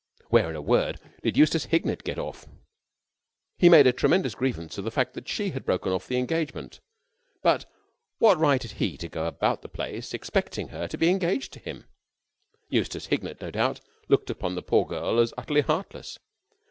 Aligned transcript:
Where, 0.29 0.49
in 0.49 0.55
a 0.55 0.63
word, 0.63 0.99
did 1.21 1.37
Eustace 1.37 1.65
Hignett 1.65 2.03
get 2.03 2.17
off? 2.17 2.47
He 3.59 3.69
made 3.69 3.85
a 3.85 3.93
tremendous 3.93 4.33
grievance 4.33 4.79
of 4.79 4.83
the 4.83 4.89
fact 4.89 5.13
that 5.13 5.27
she 5.29 5.51
had 5.51 5.63
broken 5.63 5.91
off 5.91 6.07
the 6.07 6.17
engagement, 6.17 6.79
but 7.43 7.65
what 8.17 8.39
right 8.39 8.63
had 8.63 8.71
he 8.71 8.97
to 8.97 9.07
go 9.07 9.27
about 9.27 9.61
the 9.61 9.69
place 9.69 10.15
expecting 10.15 10.69
her 10.69 10.87
to 10.87 10.97
be 10.97 11.09
engaged 11.11 11.53
to 11.53 11.59
him? 11.59 11.85
Eustace 12.67 13.05
Hignett, 13.11 13.41
no 13.41 13.51
doubt, 13.51 13.79
looked 14.09 14.31
upon 14.31 14.55
the 14.55 14.63
poor 14.63 14.87
girl 14.87 15.19
as 15.19 15.35
utterly 15.37 15.61
heartless. 15.61 16.17